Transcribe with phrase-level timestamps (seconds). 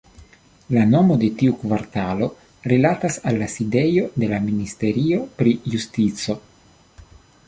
[0.75, 2.29] La nomo de tiu kvartalo
[2.73, 6.39] rilatas al la sidejo de la Ministerio pri Justico.